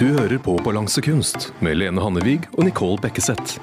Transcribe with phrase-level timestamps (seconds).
[0.00, 3.58] Du hører på Balansekunst med Lene Hannevig og Nicole Bekkeseth.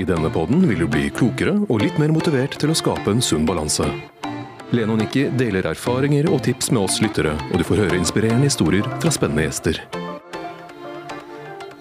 [0.00, 3.20] I denne podden vil du bli klokere og litt mer motivert til å skape en
[3.20, 3.84] sunn balanse.
[4.72, 8.48] Lene og Nikki deler erfaringer og tips med oss lyttere, og du får høre inspirerende
[8.48, 9.84] historier fra spennende gjester.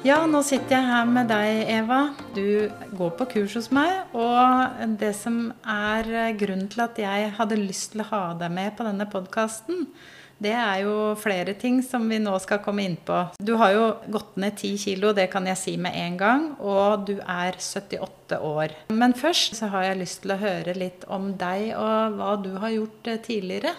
[0.03, 2.03] Ja, nå sitter jeg her med deg, Eva.
[2.35, 2.67] Du
[2.99, 4.01] går på kurs hos meg.
[4.11, 8.75] Og det som er grunnen til at jeg hadde lyst til å ha deg med
[8.75, 9.87] på denne podkasten,
[10.41, 13.17] det er jo flere ting som vi nå skal komme inn på.
[13.37, 16.47] Du har jo gått ned 10 kilo, det kan jeg si med en gang.
[16.57, 18.73] Og du er 78 år.
[18.89, 22.55] Men først så har jeg lyst til å høre litt om deg og hva du
[22.63, 23.75] har gjort eh, tidligere.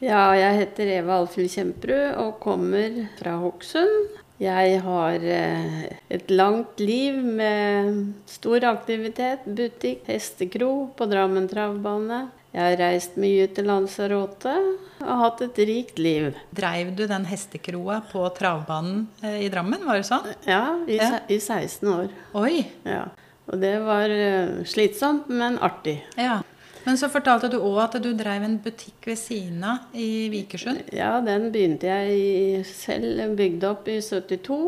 [0.00, 4.14] Ja, jeg heter Eva Alfhild Kjemperud og kommer fra Hokksund.
[4.40, 7.98] Jeg har eh, et langt liv med
[8.30, 9.42] stor aktivitet.
[9.44, 12.28] Butikk, hestekro på Drammen travbane.
[12.50, 14.52] Jeg har reist mye til Lanzarote
[15.00, 16.32] og hatt et rikt liv.
[16.56, 20.26] Dreiv du den hestekroa på travbanen eh, i Drammen, var det sånn?
[20.48, 21.20] Ja, i, Ja.
[21.30, 22.10] i 16 år.
[22.34, 22.64] Oi!
[22.84, 23.04] Ja.
[23.50, 26.00] Og det var eh, slitsomt, men artig.
[26.18, 26.40] Ja.
[26.84, 30.86] Men så fortalte du òg at du dreiv en butikk ved siden av i Vikersund.
[30.96, 34.58] Ja, den begynte jeg selv bygde opp i 72,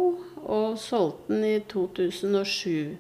[0.43, 2.99] og solgte den i 2007.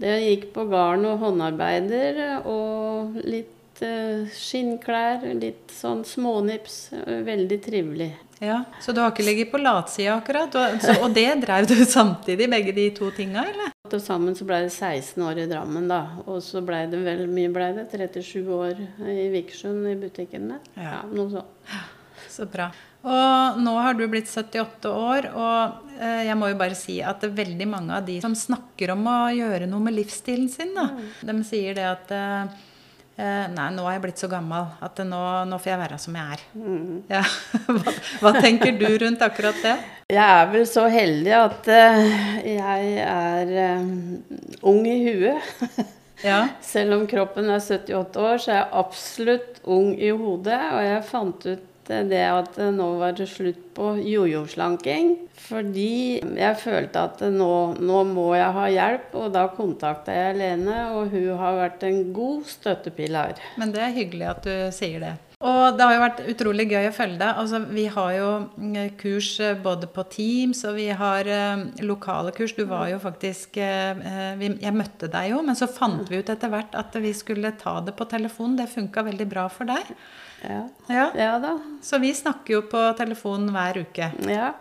[0.00, 3.52] Det gikk på garn og håndarbeider og litt
[3.84, 6.78] eh, skinnklær, litt sånn smånips.
[7.26, 8.12] Veldig trivelig.
[8.38, 10.52] Ja, Så du har ikke ligget på latsida akkurat?
[10.60, 13.72] Og, så, og det dreiv du samtidig, begge de to tinga, eller?
[13.88, 16.02] Til sammen så ble det 16 år i Drammen, da.
[16.26, 17.86] Og så ble det vel mye ble det?
[17.94, 20.68] 37 år i Vikersund i butikken min.
[20.76, 20.98] Ja.
[20.98, 21.80] Ja, noe sånt.
[22.32, 22.68] Så bra.
[23.06, 27.22] Og nå har du blitt 78 år, og eh, jeg må jo bare si at
[27.22, 30.74] det er veldig mange av de som snakker om å gjøre noe med livsstilen sin,
[30.76, 30.88] da,
[31.22, 32.56] de sier det at eh,
[33.16, 36.36] Nei, nå er jeg blitt så gammel at nå, nå får jeg være som jeg
[36.36, 36.42] er.
[37.08, 37.22] Ja.
[37.76, 39.76] Hva, hva tenker du rundt akkurat det?
[40.12, 42.02] Jeg er vel så heldig at eh,
[42.46, 43.86] jeg er eh,
[44.68, 45.80] ung i huet.
[46.22, 46.44] Ja.
[46.72, 50.60] Selv om kroppen er 78 år, så er jeg absolutt ung i hodet.
[50.76, 55.12] Og jeg fant ut eh, det at nå var det slutt på jojo-slanking.
[55.46, 60.80] Fordi jeg følte at nå, nå må jeg ha hjelp, og da kontakta jeg Lene,
[60.96, 63.38] og hun har vært en god støttepilar.
[63.60, 65.14] Men det er hyggelig at du sier det.
[65.44, 67.38] Og det har jo vært utrolig gøy å følge deg.
[67.42, 72.32] Altså, vi har jo mm, kurs eh, både på Teams, og vi har eh, lokale
[72.32, 72.54] kurs.
[72.56, 76.22] Du var jo faktisk eh, eh, vi, Jeg møtte deg jo, men så fant vi
[76.22, 78.56] ut etter hvert at vi skulle ta det på telefon.
[78.56, 79.92] Det funka veldig bra for deg.
[80.40, 80.62] Ja.
[80.88, 81.06] Ja.
[81.20, 81.52] ja da.
[81.84, 84.08] Så vi snakker jo på telefon hver uke.
[84.32, 84.54] Ja.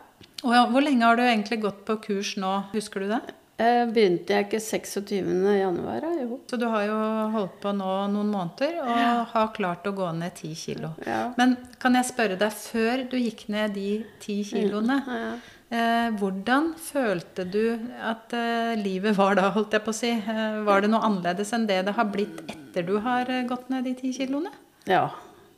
[0.44, 2.52] Og hvor lenge har du egentlig gått på kurs nå?
[2.76, 3.24] Husker du det?
[3.58, 5.30] Eh, Begynte jeg ikke 26.
[5.56, 6.04] januar.
[6.20, 6.40] Jo.
[6.50, 6.96] Så du har jo
[7.32, 10.90] holdt på nå noen måneder og har klart å gå ned 10 kilo.
[11.08, 11.30] Ja.
[11.40, 15.30] Men kan jeg spørre deg, før du gikk ned de 10 kiloene, Ja.
[15.72, 20.12] eh, hvordan følte du at eh, livet var da, holdt jeg på å si?
[20.12, 23.70] Eh, var det noe annerledes enn det det har blitt etter du har eh, gått
[23.72, 24.52] ned de 10 kiloene?
[24.86, 25.08] Ja.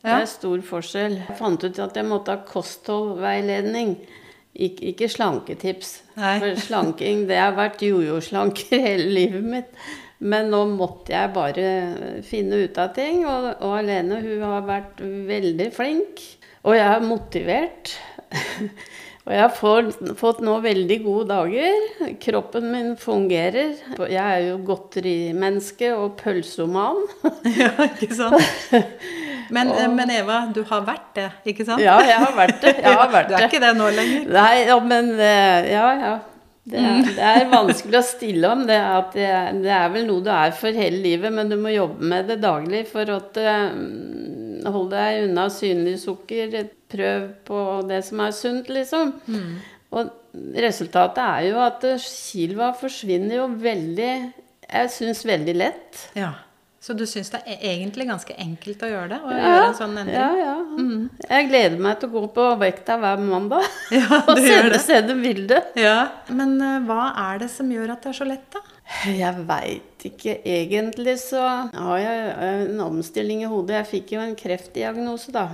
[0.04, 1.16] Det er stor forskjell.
[1.26, 3.96] Jeg fant ut at jeg måtte ha kostholdveiledning.
[4.58, 5.92] Ik ikke slanketips.
[6.18, 6.34] Nei.
[6.42, 9.88] For slanking, det har vært jojo-slanker hele livet mitt.
[10.18, 11.66] Men nå måtte jeg bare
[12.26, 13.22] finne ut av ting.
[13.22, 16.24] Og, og Alene hun har vært veldig flink.
[16.66, 17.92] Og jeg er motivert.
[19.28, 21.86] og jeg har fått, fått nå veldig gode dager.
[22.26, 23.76] Kroppen min fungerer.
[24.10, 27.04] Jeg er jo godterimenneske og pølseoman.
[27.62, 28.74] ja, ikke sant?
[29.54, 29.92] Men, og...
[29.96, 31.82] men Eva, du har vært det, ikke sant?
[31.82, 32.74] Ja, jeg har vært det.
[32.82, 33.52] Jeg har vært du er det.
[33.52, 34.26] ikke det nå lenger?
[34.38, 36.16] Nei, ja, men eh, Ja, ja.
[36.68, 38.76] Det er, det er vanskelig å stille om det.
[38.76, 39.28] At det,
[39.64, 42.42] det er vel noe du er for hele livet, men du må jobbe med det
[42.42, 43.20] daglig for å
[44.68, 46.58] holde deg unna synlig sukker.
[46.92, 49.14] Prøv på det som er sunt, liksom.
[49.96, 50.12] Og
[50.60, 54.12] resultatet er jo at Kilva forsvinner jo veldig
[54.68, 56.02] Jeg syns veldig lett.
[56.18, 56.34] Ja.
[56.80, 59.16] Så du syns det er egentlig ganske enkelt å gjøre det?
[59.18, 60.14] Å Ja, gjøre en sånn endring?
[60.14, 61.28] ja, ja.
[61.28, 63.66] Jeg gleder meg til å gå på vekta hver mandag
[63.98, 65.58] Ja, og du gjør sende, sende bilde.
[65.74, 65.96] Ja.
[66.30, 68.62] Men uh, hva er det som gjør at det er så lett, da?
[69.10, 70.38] Jeg veit ikke.
[70.48, 71.42] Egentlig så
[71.74, 72.36] har jeg
[72.70, 73.80] en omstilling i hodet.
[73.82, 75.48] Jeg fikk jo en kreftdiagnose, da.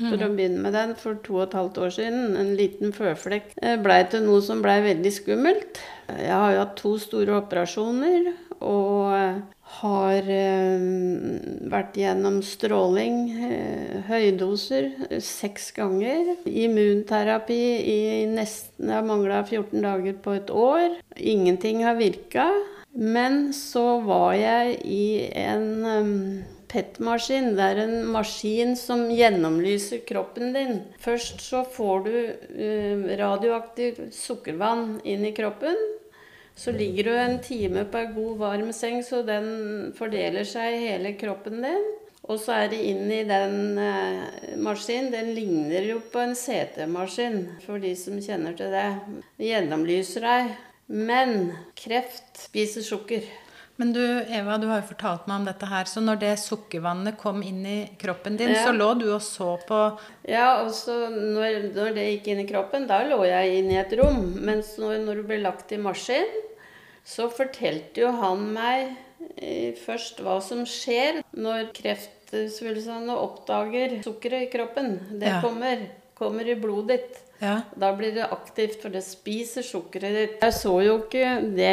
[0.00, 2.30] For å begynne med den for to og et halvt år siden.
[2.40, 5.82] En liten føflekk eh, blei til noe som blei veldig skummelt.
[6.08, 9.40] Jeg har jo hatt to store operasjoner og eh,
[9.80, 10.82] har eh,
[11.72, 14.90] vært gjennom stråling, eh, høydoser,
[15.24, 16.34] seks ganger.
[16.44, 21.00] Immunterapi i nesten Jeg mangla 14 dager på et år.
[21.16, 22.50] Ingenting har virka.
[22.92, 27.52] Men så var jeg i en PET-maskin.
[27.54, 30.82] Det er en maskin som gjennomlyser kroppen din.
[30.98, 35.78] Først så får du radioaktivt sukkervann inn i kroppen.
[36.60, 40.82] Så ligger du en time på ei god, varm seng, så den fordeler seg i
[40.90, 41.86] hele kroppen din.
[42.28, 45.08] Og så er det inn i den uh, maskinen.
[45.14, 48.90] Den ligner jo på en CT-maskin, for de som kjenner til det.
[49.40, 50.50] Gjennomlyser deg.
[50.90, 53.24] Men kreft spiser sukker.
[53.80, 55.88] Men du Eva, du har jo fortalt meg om dette her.
[55.88, 58.66] Så når det sukkervannet kom inn i kroppen din, Ja.
[58.66, 59.80] så lå du og så på
[60.28, 63.80] Ja, og så når, når det gikk inn i kroppen, da lå jeg inne i
[63.80, 64.20] et rom.
[64.44, 66.28] Mens når, når du ble lagt i maskin,
[67.04, 68.92] så fortalte jo han meg
[69.36, 74.94] eh, først hva som skjer når kreftsvulstene oppdager sukkeret i kroppen.
[75.20, 75.40] Det Ja.
[75.42, 77.18] kommer, kommer i blodet ditt.
[77.40, 77.62] Ja.
[77.74, 80.34] Da blir det aktivt, for det spiser sukkeret ditt.
[80.44, 81.70] Jeg så jo ikke det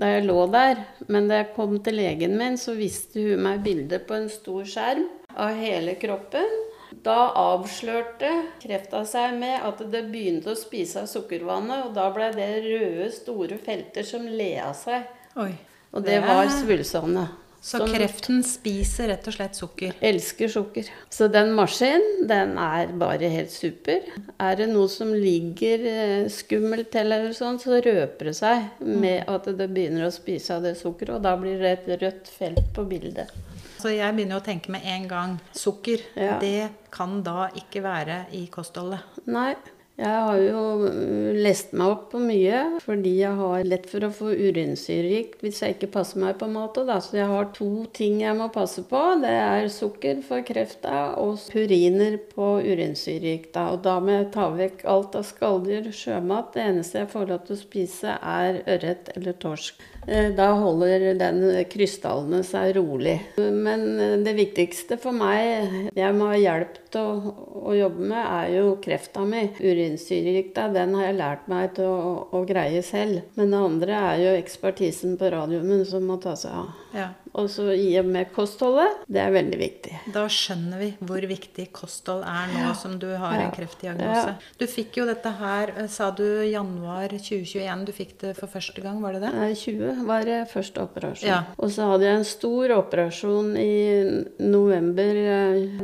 [0.00, 3.62] da jeg lå der, men da jeg kom til legen min, så viste hun meg
[3.62, 5.06] bildet på en stor skjerm
[5.38, 6.57] av hele kroppen.
[7.04, 8.30] Da avslørte
[8.62, 13.10] krefta seg med at det begynte å spise av sukkervannet, og da ble det røde,
[13.14, 15.06] store felter som le av seg.
[15.38, 15.52] Oi.
[15.94, 17.28] Og det var svulstene.
[17.68, 19.96] Så som kreften spiser rett og slett sukker.
[20.00, 20.88] Elsker sukker.
[21.12, 24.06] Så den maskinen, den er bare helt super.
[24.40, 29.28] Er det noe som ligger eh, skummelt til, eller sånn, så røper det seg med
[29.28, 32.72] at det begynner å spise av det sukkeret, og da blir det et rødt felt
[32.72, 33.36] på bildet.
[33.78, 36.08] Så jeg begynner å tenke med en gang sukker.
[36.16, 36.38] Ja.
[36.40, 39.04] Det kan da ikke være i kostholdet.
[39.28, 39.52] Nei.
[39.98, 44.12] Jeg har jo øh, lest meg opp på mye fordi jeg har lett for å
[44.14, 46.86] få urinsyregikt hvis jeg ikke passer meg på matet.
[46.86, 47.00] Da.
[47.02, 49.00] Så jeg har to ting jeg må passe på.
[49.24, 53.50] Det er sukker for krefta og puriner på urinsyregikt.
[53.56, 53.72] da.
[53.74, 56.54] Og da må jeg ta vekk alt av skalldyr, sjømat.
[56.54, 59.82] Det eneste jeg får lov til å spise, er ørret eller torsk.
[60.06, 63.18] Eh, Da holder den krystallene seg rolig.
[63.36, 67.34] Men eh, det viktigste for meg jeg må ha hjelp å,
[67.68, 69.44] å jobbe med, er jo krefta mi.
[69.60, 73.26] Urinsyregikta, den har jeg lært meg til å, å greie selv.
[73.36, 76.72] Men det andre er jo ekspertisen på radiumen som må ta seg av.
[76.94, 77.08] Ja.
[77.34, 79.92] Og så i og med kostholdet, det er veldig viktig.
[80.14, 83.40] Da skjønner vi hvor viktig kosthold er nå som du har Ja.
[83.46, 84.32] en kreftdiagnose.
[84.32, 84.34] Ja.
[84.58, 88.80] Du fikk jo dette her, eh, sa du januar 2021, du fikk det for første
[88.82, 89.34] gang, var det det?
[89.34, 91.28] Nei, 20 var det første operasjon.
[91.28, 91.42] Ja.
[91.58, 95.14] Og så hadde jeg en stor operasjon i november.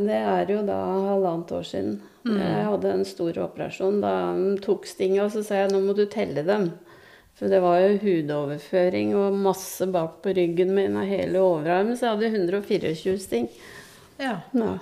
[0.08, 0.80] Det er jo da
[1.10, 2.00] halvannet år siden.
[2.24, 2.38] Mm.
[2.40, 4.00] Jeg hadde en stor operasjon.
[4.00, 4.14] Da
[4.64, 6.70] tok stinget, og så sa jeg nå må du telle dem.
[7.34, 12.06] For det var jo hudoverføring og masse bak på ryggen min og hele overarmen, så
[12.06, 13.48] jeg hadde 124 sting.
[14.22, 14.38] Ja.
[14.54, 14.76] Ja.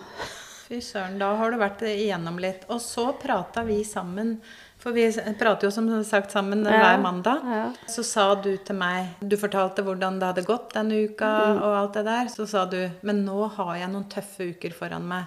[0.66, 2.66] Fy søren, da har du vært igjennom litt.
[2.68, 4.36] Og så prata vi sammen,
[4.82, 5.04] for vi
[5.38, 6.72] prater jo som sagt sammen Ja.
[6.82, 7.44] hver mandag.
[7.46, 7.72] Ja.
[7.86, 11.94] Så sa du til meg Du fortalte hvordan det hadde gått denne uka og alt
[11.94, 12.26] det der.
[12.34, 15.24] Så sa du Men nå har jeg noen tøffe uker foran meg.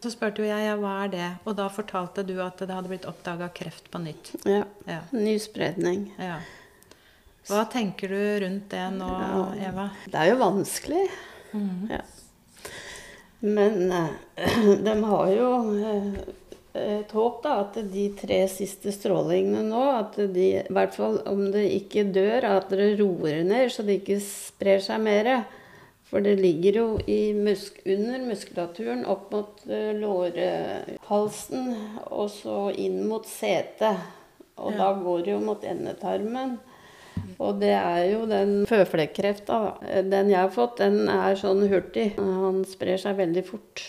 [0.00, 1.28] Så spurte jo jeg ja, hva er det?
[1.44, 4.32] Og da fortalte du at det hadde blitt oppdaga kreft på nytt.
[4.48, 4.64] ja.
[4.88, 5.00] Ja.
[5.12, 6.12] Ny spredning.
[6.18, 6.38] ja.
[7.46, 9.06] Hva tenker du rundt det nå,
[9.62, 9.90] Eva?
[10.10, 11.04] Det er jo vanskelig.
[11.92, 12.00] ja.
[13.40, 14.08] Men eh,
[14.86, 16.12] de har jo eh,
[16.76, 21.46] et håp, da, at de tre siste strålingene nå, at de, i hvert fall om
[21.54, 25.30] det ikke dør, at det roer ned, så det ikke sprer seg mer.
[26.06, 31.72] For det ligger jo i musk under muskulaturen opp mot eh, lårhalsen
[32.14, 33.98] og så inn mot setet.
[34.56, 34.78] Og Ja.
[34.78, 36.58] da går det jo mot endetarmen.
[37.40, 39.58] Og det er jo den føflekkrefta.
[40.08, 42.14] Den jeg har fått, den er sånn hurtig.
[42.16, 43.82] Han sprer seg veldig fort.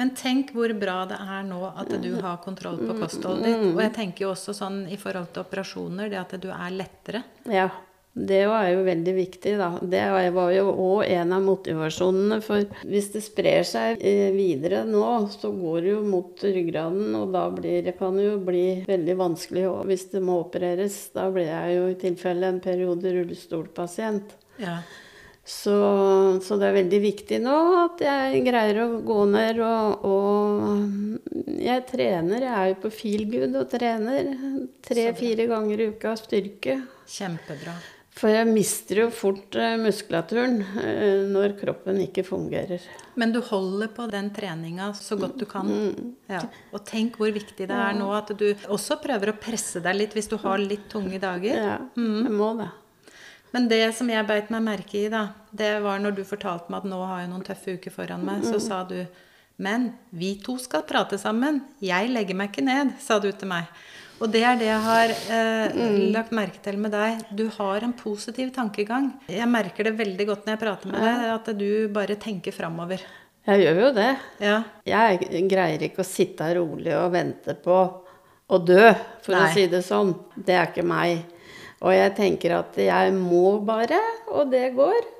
[0.00, 3.66] Men tenk hvor bra det er nå at du har kontroll på kostholdet ditt.
[3.72, 7.24] Og jeg tenker jo også sånn i forhold til operasjoner, det at du er lettere.
[7.50, 7.68] Ja.
[8.14, 9.72] Det var jo veldig viktig, da.
[9.82, 10.02] Det
[10.36, 12.38] var jo òg en av motivasjonene.
[12.46, 15.02] For hvis det sprer seg eh, videre nå,
[15.34, 19.16] så går det jo mot ryggraden, og da blir, det kan det jo bli veldig
[19.18, 21.00] vanskelig hvis det må opereres.
[21.16, 24.38] Da blir jeg jo i tilfelle en periode rullestolpasient.
[24.62, 24.78] Ja.
[25.44, 31.50] Så, så det er veldig viktig nå at jeg greier å gå ned og, og
[31.60, 32.46] Jeg trener.
[32.46, 34.30] Jeg er jo på Feelgood og trener
[34.84, 36.78] tre-fire ganger i uka styrke.
[37.04, 37.76] Kjempebra.
[38.14, 42.84] For jeg mister jo fort eh, muskulaturen eh, når kroppen ikke fungerer.
[43.18, 45.68] Men du holder på den treninga så godt du kan.
[46.30, 46.44] Ja.
[46.70, 50.14] Og tenk hvor viktig det er nå at du også prøver å presse deg litt
[50.14, 51.58] hvis du har litt tunge dager.
[51.58, 52.70] Ja, jeg må det.
[53.54, 56.82] Men det som jeg beit meg merke i, da, det var når du fortalte meg
[56.82, 58.98] at nå har jeg noen tøffe uker foran meg, så sa du
[59.62, 61.60] Men vi to skal prate sammen.
[61.78, 63.70] Jeg legger meg ikke ned, sa du til meg.
[64.18, 65.76] Og det er det jeg har eh,
[66.14, 67.22] lagt merke til med deg.
[67.30, 69.12] Du har en positiv tankegang.
[69.30, 73.02] Jeg merker det veldig godt når jeg prater med deg, at du bare tenker framover.
[73.44, 74.10] Jeg gjør jo det.
[74.40, 74.58] Ja.
[74.88, 77.78] Jeg greier ikke å sitte rolig og vente på
[78.44, 78.90] å dø,
[79.24, 79.44] for Nei.
[79.44, 80.14] å si det sånn.
[80.34, 81.33] Det er ikke meg.
[81.84, 84.00] Og jeg tenker at jeg må bare,
[84.32, 85.12] og det går.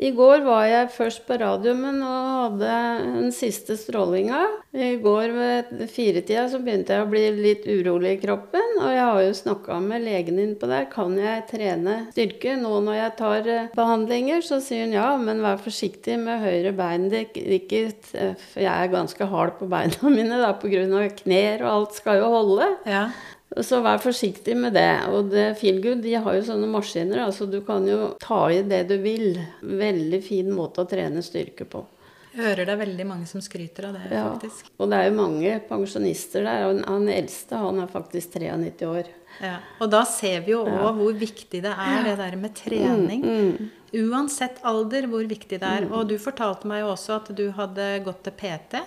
[0.00, 2.76] I går var jeg først på radiumen og hadde
[3.18, 4.38] den siste strålinga.
[4.72, 8.78] I går ved firetida så begynte jeg å bli litt urolig i kroppen.
[8.80, 10.86] Og jeg har jo snakka med legen innpå der.
[10.92, 14.40] Kan jeg trene styrke nå når jeg tar eh, behandlinger?
[14.46, 17.10] Så sier hun ja, men vær forsiktig med høyre bein.
[17.12, 17.82] Ikke,
[18.14, 21.04] for jeg er ganske hard på beina mine da, pga.
[21.20, 22.72] knær og alt skal jo holde.
[22.88, 23.10] ja.
[23.58, 24.88] Så vær forsiktig med det.
[25.10, 28.84] Og det Feelgood de har jo sånne maskiner, altså du kan jo ta i det
[28.88, 29.40] du vil.
[29.62, 31.82] Veldig fin måte å trene styrke på.
[32.30, 34.28] Jeg hører det er veldig mange som skryter av det, Ja.
[34.30, 34.68] faktisk.
[34.78, 36.68] Og det er jo mange pensjonister der.
[36.68, 39.04] og Han eldste han er faktisk 93 år.
[39.42, 39.56] Ja.
[39.80, 43.22] Og da ser vi jo òg hvor viktig det er, det der med trening.
[43.24, 45.88] Mm, Uansett alder, hvor viktig det er.
[45.90, 48.78] Og du fortalte meg jo også at du hadde gått til PT.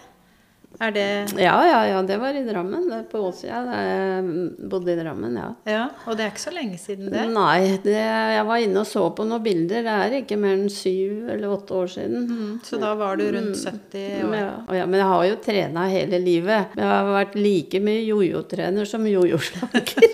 [0.82, 1.04] Er det
[1.38, 2.88] Ja, ja, ja, det var i Drammen.
[2.90, 3.60] Det er på Åsia.
[3.70, 4.24] Jeg
[4.72, 5.50] bodde i Drammen, ja.
[5.70, 7.28] Ja, og det er ikke så lenge siden det.
[7.34, 9.86] Nei, det, jeg var inne og så på noen bilder.
[9.86, 12.26] Det er ikke mer enn syv eller åtte år siden.
[12.30, 14.36] Mm, Så da var du rundt 70 år.
[14.40, 14.50] Ja,
[14.80, 16.74] ja, men jeg har jo trena hele livet.
[16.80, 20.10] Jeg har vært like mye jojo-trener som jojo-slager.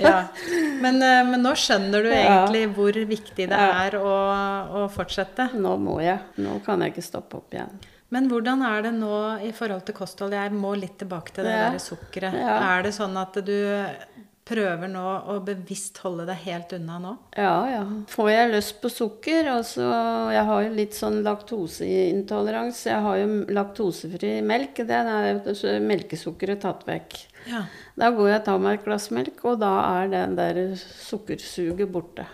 [0.00, 0.24] Ja.
[0.80, 4.14] Men, eh, men nå skjønner du egentlig hvor viktig det er å,
[4.80, 5.50] å fortsette.
[5.60, 6.18] Nå må jeg.
[6.42, 7.74] Nå kan jeg ikke stoppe opp igjen.
[8.10, 9.14] Men hvordan er det nå
[9.46, 10.32] i forhold til kosthold?
[10.34, 11.70] Jeg må litt tilbake til det Ja.
[11.70, 12.34] der sukkeret.
[12.34, 12.56] Ja.
[12.78, 13.54] Er det sånn at du
[14.50, 17.12] prøver nå å bevisst holde deg helt unna nå?
[17.38, 17.84] Ja, ja.
[18.10, 19.84] Får jeg lyst på sukker, altså
[20.34, 22.90] Jeg har jo litt sånn laktoseintoleranse.
[22.90, 24.74] Jeg har jo laktosefri melk.
[24.86, 27.20] Det er melkesukkeret tatt vekk.
[27.46, 27.62] Ja.
[27.96, 29.70] Da går jeg og tar meg et glass melk, og da
[30.02, 32.26] er den der sukkersuget borte.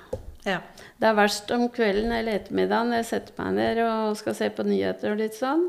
[0.47, 0.61] ja.
[0.97, 4.65] Det er verst om kvelden eller ettermiddagen jeg setter meg ned og skal se på
[4.65, 5.67] nyheter og litt sånn.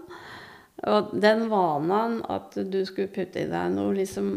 [0.88, 4.30] Og den vanen at du skulle putte i deg noe, liksom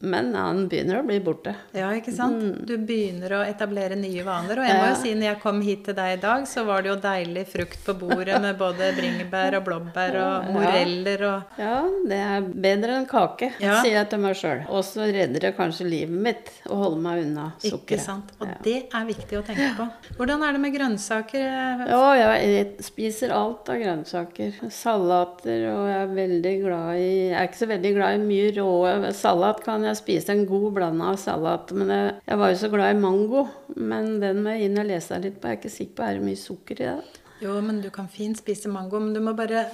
[0.00, 1.56] Men han begynner å bli borte.
[1.74, 2.38] Ja, ikke sant?
[2.38, 2.66] Mm.
[2.68, 4.60] Du begynner å etablere nye vaner.
[4.62, 6.84] Og jeg må jo si, når jeg kom hit til deg i dag, så var
[6.84, 11.80] det jo deilig frukt på bordet med både bringebær og blåbær og moreller og Ja,
[12.12, 13.80] det er bedre enn kake, Ja.
[13.82, 14.62] sier jeg til meg sjøl.
[14.70, 17.82] Og så redder det kanskje livet mitt å holde meg unna sukkeret.
[17.82, 18.30] Ikke sant?
[18.38, 18.54] Og Ja.
[18.62, 19.88] det er viktig å tenke på.
[20.16, 21.88] Hvordan er det med grønnsaker?
[21.88, 24.54] Ja, jeg spiser alt av grønnsaker.
[24.70, 28.52] Salater, og jeg er veldig glad i Jeg er ikke så veldig glad i mye
[28.56, 29.64] rå salat.
[29.64, 31.72] Kan jeg spise en god blanda av salat.
[31.72, 33.46] Men jeg, jeg var jo så glad i mango.
[33.76, 35.48] Men den må jeg inn og lese litt på.
[35.48, 37.24] Jeg er ikke sikker på er det mye sukker i det.
[37.40, 39.64] Jo, men du kan fint spise mango, men du må bare,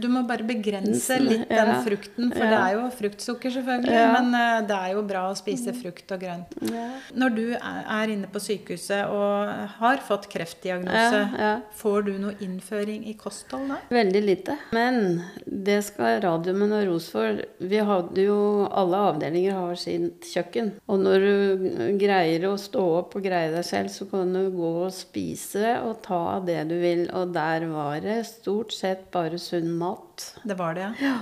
[0.00, 1.80] du må bare begrense litt den ja.
[1.84, 2.30] frukten.
[2.32, 2.50] For Ja.
[2.50, 4.12] det er jo fruktsukker, selvfølgelig, Ja.
[4.20, 6.54] men eh, det er jo bra å spise frukt og grønt.
[7.14, 13.14] Når du er inne på sykehuset og har fått kreftdiagnose, får du noe innføring i
[13.14, 13.78] kosthold da?
[13.90, 14.56] Veldig lite.
[14.72, 17.42] Men det skal Radiumen og Ros for.
[17.60, 18.38] Vi hadde jo
[18.70, 20.72] Alle avdelinger har sitt kjøkken.
[20.88, 24.70] Og når du greier å stå opp og greie deg selv, så kan du gå
[24.86, 27.06] og spise og ta av det du vil.
[27.16, 30.34] Og der var det stort sett bare sunn mat.
[30.44, 31.18] Det var det, ja.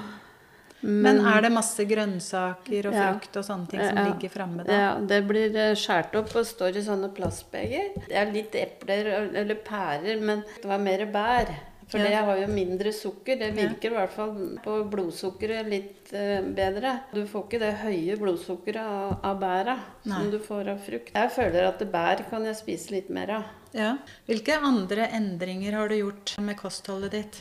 [0.81, 3.07] Men er det masse grønnsaker og Ja.
[3.13, 4.05] frukt og sånne ting som Ja.
[4.13, 4.73] ligger framme da?
[4.73, 7.95] Ja, det blir eh, skåret opp og står i sånne plastbeger.
[8.07, 11.49] Det er litt epler eller pærer, men det var mer bær.
[11.89, 13.39] For det har jo mindre sukker.
[13.39, 17.01] Det virker i hvert fall på blodsukkeret litt eh, bedre.
[17.15, 21.11] Du får ikke det høye blodsukkeret av, av bæra som du får av frukt.
[21.15, 23.45] Jeg føler at bær kan jeg spise litt mer av.
[23.77, 23.97] Ja.
[24.27, 27.41] Hvilke andre endringer har du gjort med kostholdet ditt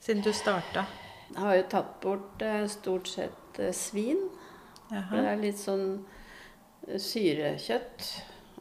[0.00, 0.86] siden du starta?
[1.32, 4.28] Jeg har jo tatt bort eh, stort sett eh, svin.
[4.86, 5.08] Jaha.
[5.10, 5.88] det er litt sånn
[6.86, 8.10] eh, syrekjøtt.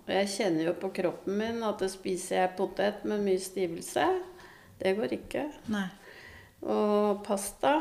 [0.06, 4.08] Og jeg kjenner jo på kroppen min at spiser jeg potet med mye stivelse.
[4.82, 5.46] Det går ikke.
[5.74, 5.88] Nei.
[6.66, 7.76] Og pasta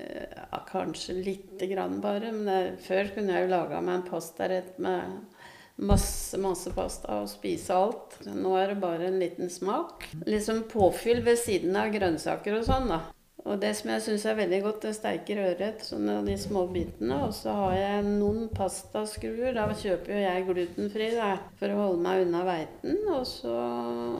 [0.00, 2.32] ja, Kanskje lite grann bare.
[2.34, 5.35] Men før kunne jeg jo laga meg en pastarett med
[5.76, 8.18] masse, masse pasta og spise alt.
[8.26, 10.08] Nå er det bare en liten smak.
[10.26, 13.02] Liksom påfyll ved siden av grønnsaker og sånn, da.
[13.46, 15.84] Og det som jeg syns er veldig godt, det sterker ørret.
[15.86, 17.20] Sånne av de små bitene.
[17.28, 19.54] Og så har jeg noen pastaskruer.
[19.54, 21.30] Da kjøper jo jeg glutenfri da,
[21.60, 22.98] for å holde meg unna hveiten.
[23.14, 23.54] Og så,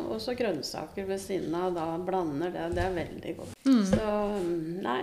[0.07, 1.75] og så grønnsaker ved siden av.
[1.75, 2.71] Da blander det.
[2.79, 3.57] Det er veldig godt.
[3.67, 4.03] Så
[4.47, 5.03] mm, nei.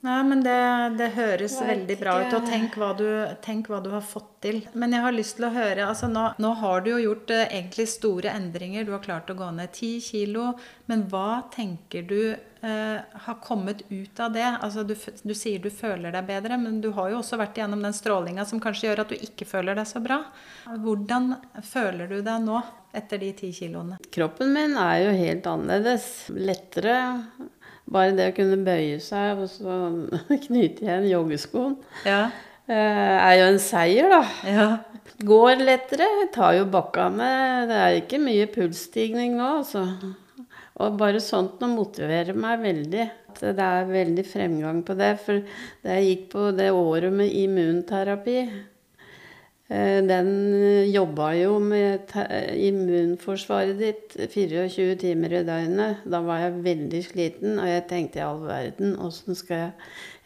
[0.00, 0.60] Nei, men det,
[0.96, 2.34] det høres veldig bra ut.
[2.38, 3.04] Og tenk hva, du,
[3.44, 4.62] tenk hva du har fått til.
[4.72, 7.50] Men jeg har lyst til å høre altså Nå, nå har du jo gjort eh,
[7.58, 8.86] egentlig store endringer.
[8.88, 10.54] Du har klart å gå ned ti kilo.
[10.88, 14.48] Men hva tenker du eh, har kommet ut av det?
[14.48, 17.84] Altså du, du sier du føler deg bedre, men du har jo også vært igjennom
[17.84, 20.22] den strålinga som kanskje gjør at du ikke føler deg så bra.
[20.80, 22.64] Hvordan føler du deg nå
[22.96, 24.00] etter de ti kiloene?
[24.08, 26.30] Kroppen min er jo helt annerledes.
[26.32, 26.96] Lettere.
[27.90, 29.78] Bare det å kunne bøye seg og så
[30.46, 32.30] knyte igjen joggeskoen, Ja.
[32.68, 34.22] eh, er jo en seier, da.
[34.46, 34.68] Ja.
[35.26, 37.30] Går lettere, tar jo bakkene.
[37.68, 39.86] Det er ikke mye pulsstigning nå, altså.
[40.80, 43.08] Og bare sånt noe motiverer meg veldig.
[43.40, 45.10] Det er veldig fremgang på det.
[45.20, 45.42] For
[45.84, 48.38] da jeg gikk på det året med immunterapi
[49.70, 50.30] Den
[50.90, 52.10] jobba jo med
[52.58, 56.00] immunforsvaret ditt 24 timer i døgnet.
[56.10, 59.70] Da var jeg veldig sliten, og jeg tenkte i all verden, åssen skal jeg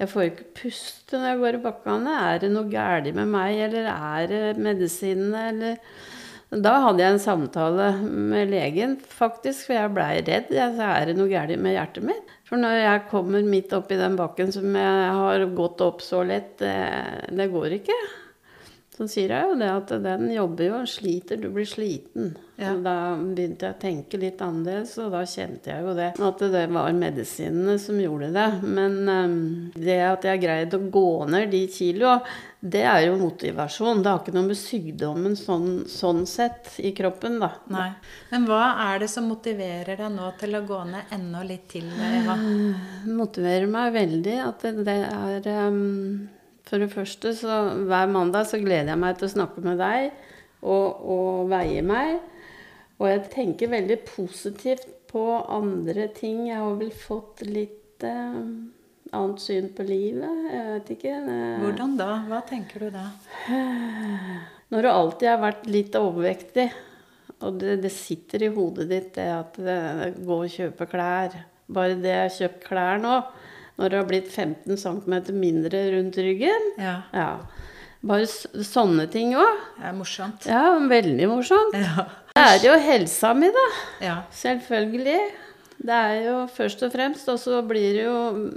[0.01, 2.17] Jeg får ikke puste når jeg går i bakkene.
[2.31, 5.77] Er det noe galt med meg, eller er det medisinene, eller
[6.65, 10.51] da hadde jeg en samtale med legen, faktisk, for jeg blei redd.
[10.55, 12.35] Jeg sa er det noe galt med hjertet mitt?
[12.49, 16.55] For når jeg kommer midt oppi den bakken som jeg har gått opp så lett,
[16.65, 16.77] det,
[17.29, 17.97] det går ikke.
[18.95, 22.37] Så sier jeg jo det at den jobber jo og sliter, du blir sliten.
[22.55, 22.77] Ja.
[22.79, 26.13] Da begynte jeg å tenke litt annerledes, og da kjente jeg jo det.
[26.23, 28.45] At det var medisinene som gjorde det.
[28.63, 29.35] Men um,
[29.75, 32.21] det at jeg greide å gå ned de kiloa,
[32.63, 34.05] det er jo motivasjon.
[34.05, 37.51] Det har ikke noe med sykdommen sånn, sånn sett i kroppen, da.
[37.75, 37.89] Nei.
[38.31, 41.91] Men hva er det som motiverer deg nå til å gå ned enda litt til,
[41.91, 42.39] Eva?
[43.19, 45.91] motiverer meg veldig at det, det er ehm,
[46.65, 50.15] For det første, så hver mandag så gleder jeg meg til å snakke med deg
[50.65, 52.23] og, og veie meg.
[53.01, 56.47] Og jeg tenker veldig positivt på andre ting.
[56.49, 58.41] Jeg har vel fått litt eh,
[59.15, 60.49] annet syn på livet.
[60.51, 61.15] Jeg vet ikke.
[61.63, 62.11] Hvordan da?
[62.31, 63.07] Hva tenker du da?
[64.73, 66.69] Når du alltid har vært litt overvektig,
[67.45, 69.79] og det, det sitter i hodet ditt det at det,
[70.25, 71.35] gå og kjøpe klær
[71.75, 73.15] Bare det jeg har kjøpt klær nå,
[73.79, 77.29] når det har blitt 15 cm mindre rundt ryggen Ja, Ja.
[78.05, 79.61] Bare sånne ting òg.
[79.79, 80.45] det er morsomt.
[80.47, 81.73] Ja, veldig morsomt.
[81.81, 82.05] Ja.
[82.35, 83.63] Det er jo helsa mi, da.
[84.05, 84.17] ja.
[84.31, 85.21] Selvfølgelig.
[85.85, 88.51] Det er jo først og fremst, og så blir det jo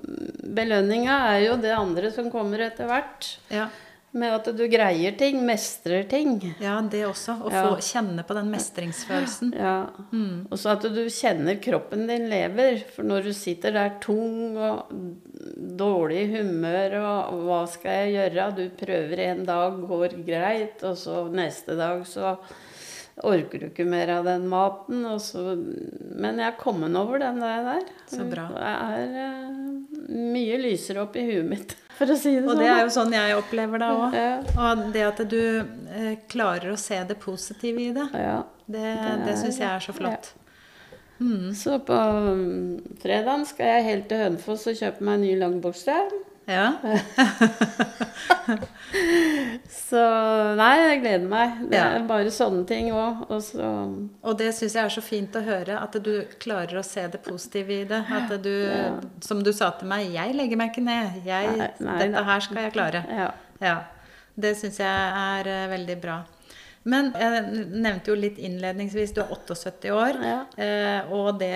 [0.57, 3.37] Belønninga er jo det andre som kommer etter hvert.
[3.53, 3.67] ja.
[4.17, 6.37] Med at du greier ting, mestrer ting.
[6.63, 7.35] Ja, det også.
[7.43, 7.63] Å Ja.
[7.67, 9.51] få kjenne på den mestringsfølelsen.
[9.53, 9.89] Ja.
[10.13, 10.47] Mm.
[10.49, 12.79] Og så at du kjenner kroppen din lever.
[12.95, 14.87] For når du sitter der tung og
[15.77, 18.47] dårlig humør og hva skal jeg gjøre?
[18.55, 22.37] Du prøver en dag, går greit, og så neste dag så
[23.23, 25.03] orker du ikke mer av den maten.
[25.19, 25.55] Så,
[26.15, 27.83] men jeg er kommet over den der.
[28.09, 28.47] Så bra.
[28.55, 32.51] Det er eh, mye lysere opp i huet mitt, for å si det sånn.
[32.53, 34.17] Og det er jo sånn jeg opplever det òg.
[34.17, 34.33] Ja.
[34.63, 38.41] Og det at du eh, klarer å se det positive i det, ja.
[38.65, 38.91] det,
[39.25, 40.33] det syns jeg er så flott.
[41.57, 45.95] Så på mm, fredagen skal jeg helt til Hønefoss og kjøpe meg en ny langbukse.
[46.47, 46.73] Ja.
[49.67, 49.99] Så
[50.57, 51.57] nei, jeg gleder meg.
[51.71, 51.87] Det Ja.
[51.97, 53.25] er bare sånne ting òg.
[53.29, 53.67] Og så
[54.23, 57.21] Og det syns jeg er så fint å høre, at du klarer å se det
[57.23, 58.01] positive i det.
[58.11, 58.53] At du,
[59.21, 61.25] som du sa til meg, 'Jeg legger meg ikke ned.
[61.25, 63.03] Jeg, Nei, nei dette her skal jeg klare'.
[63.09, 63.31] ja.
[63.61, 63.77] Ja.
[64.39, 66.23] Det syns jeg er eh, veldig bra.
[66.87, 67.43] Men jeg
[67.83, 70.19] nevnte jo litt innledningsvis, du er 78 år.
[70.23, 70.37] Ja.
[70.63, 71.51] eh, og det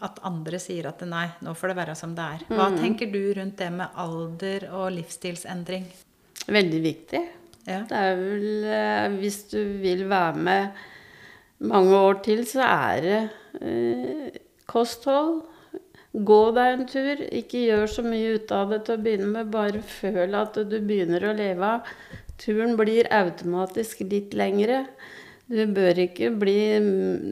[0.00, 2.44] at andre sier at nei, nå får det være som det er.
[2.48, 2.78] Hva Mm.
[2.80, 5.84] tenker du rundt det med alder og livsstilsendring?
[6.48, 7.22] Veldig viktig.
[7.66, 7.82] Ja.
[7.90, 10.68] Det er vel eh, Hvis du vil være med
[11.60, 15.42] mange år til, så er det eh, kosthold.
[16.16, 17.20] Gå deg en tur.
[17.28, 19.50] Ikke gjør så mye ut av det til å begynne med.
[19.52, 21.74] Bare føl at du begynner å leve.
[22.42, 24.84] Turen blir automatisk litt lengre.
[25.46, 26.56] Du bør ikke bli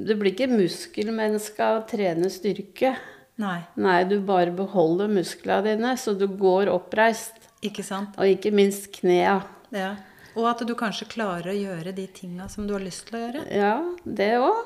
[0.06, 2.94] Du blir ikke muskelmenneske av å trene styrke.
[3.42, 7.48] Nei, Nei, du bare beholder musklene dine, så du går oppreist.
[7.66, 8.14] ikke sant?
[8.20, 9.40] Og ikke minst knea.
[9.74, 9.96] Ja.
[10.38, 13.22] Og at du kanskje klarer å gjøre de tinga som du har lyst til å
[13.24, 13.42] gjøre.
[13.50, 14.62] Ja, det òg.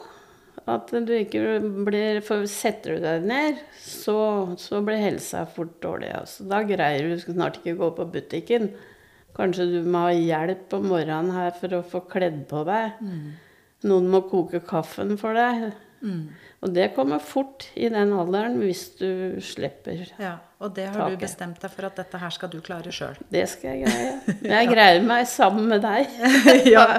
[0.68, 4.18] At du ikke blir For setter du deg ned, så,
[4.61, 6.12] så blir helsa fort dårlig.
[6.18, 6.44] Altså.
[6.51, 8.68] Da greier du snart ikke å gå på butikken.
[9.38, 12.98] Kanskje du må ha hjelp om morgenen her for å få kledd på deg.
[13.87, 15.68] Noen må koke kaffen for deg.
[16.62, 20.05] Og det kommer fort i den alderen hvis du slipper.
[20.18, 23.14] Ja, Og det har du bestemt deg for at dette her skal du klare sjøl.
[23.31, 24.38] Det skal jeg greie.
[24.42, 26.09] Jeg greier meg sammen med deg.
[26.75, 26.85] Ja.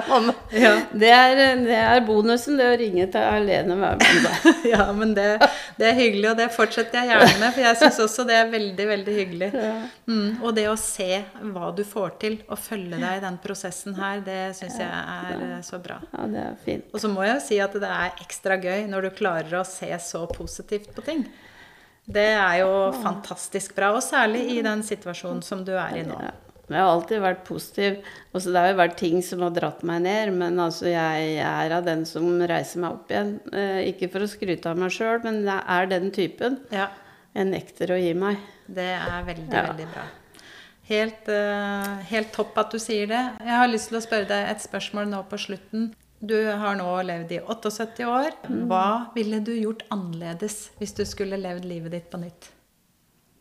[0.50, 0.70] Ja.
[0.92, 4.48] Det, er, det er bonusen, det å ringe til Alene hver mandag.
[4.72, 5.26] ja, men det,
[5.78, 7.52] det er hyggelig, og det fortsetter jeg gjerne med.
[7.54, 9.50] For jeg syns også det er veldig, veldig hyggelig.
[10.10, 11.20] Mm, og det å se
[11.52, 15.44] hva du får til, og følge deg i den prosessen her, det syns jeg er
[15.50, 16.00] eh, så bra.
[16.16, 16.90] Ja, det er fint.
[16.90, 19.64] Og så må jeg jo si at det er ekstra gøy når du klarer å
[19.68, 21.24] se så positivt på ting.
[22.12, 22.70] Det er jo
[23.02, 26.16] fantastisk bra, og særlig i den situasjonen som du er i nå.
[26.20, 26.32] Ja.
[26.70, 27.96] Jeg har alltid vært positiv.
[28.32, 31.72] Også det har jo vært ting som har dratt meg ned, men altså jeg er
[31.74, 33.32] av den som reiser meg opp igjen.
[33.50, 36.60] Eh, ikke for å skryte av meg sjøl, men jeg er den typen.
[36.70, 36.88] Ja.
[37.34, 38.38] jeg nekter å gi meg.
[38.66, 39.66] Det er veldig, Ja.
[39.72, 40.02] veldig bra.
[40.90, 43.20] Helt, eh, helt topp at du sier det.
[43.38, 45.92] Jeg har lyst til å spørre deg et spørsmål nå på slutten.
[46.20, 48.34] Du har nå levd i 78 år.
[48.68, 52.50] Hva ville du gjort annerledes hvis du skulle levd livet ditt på nytt?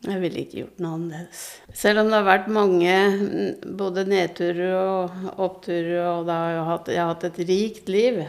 [0.07, 1.41] Jeg ville ikke gjort noe annerledes.
[1.75, 6.91] Selv om det har vært mange mm, både nedturer og oppturer, og har jeg, hatt,
[6.95, 8.21] jeg har hatt et rikt liv.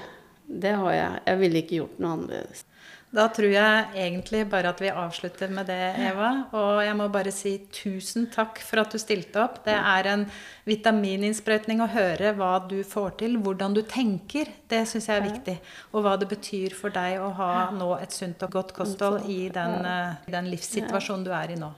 [0.50, 1.22] Det har jeg.
[1.30, 2.64] Jeg ville ikke gjort noe annerledes.
[3.10, 6.28] Da tror jeg egentlig bare at vi avslutter med det, Eva.
[6.54, 9.58] Og jeg må bare si tusen takk for at du stilte opp.
[9.64, 10.22] Det er en
[10.68, 14.52] vitamininnsprøytning å høre hva du får til, hvordan du tenker.
[14.70, 15.56] Det syns jeg er viktig.
[15.90, 19.48] Og hva det betyr for deg å ha nå et sunt og godt kosthold i
[19.50, 21.74] den, eh, den livssituasjonen du er i nå.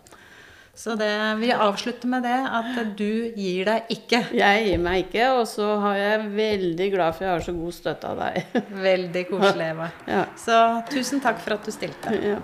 [0.75, 4.23] Så det, vi avslutter med det at du gir deg ikke.
[4.33, 7.77] Jeg gir meg ikke, og så er jeg veldig glad for jeg har så god
[7.77, 8.57] støtte av deg.
[8.89, 9.91] Veldig koselig, Eva.
[10.09, 10.25] Ja.
[10.41, 10.59] Så
[10.89, 12.17] tusen takk for at du stilte.
[12.17, 12.41] Ja.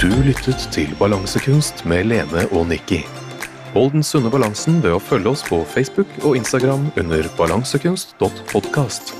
[0.00, 3.02] Du lyttet til Balansekunst med Lene og Nikki.
[3.74, 9.19] Hold den sunne balansen ved å følge oss på Facebook og Instagram under balansekunst.podkast.